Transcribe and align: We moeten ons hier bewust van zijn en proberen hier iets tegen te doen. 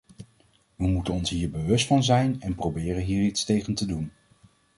We 0.75 0.87
moeten 0.87 1.13
ons 1.13 1.29
hier 1.29 1.49
bewust 1.49 1.87
van 1.87 2.03
zijn 2.03 2.41
en 2.41 2.55
proberen 2.55 3.03
hier 3.03 3.23
iets 3.23 3.45
tegen 3.45 3.73
te 3.73 3.85
doen. 3.85 4.11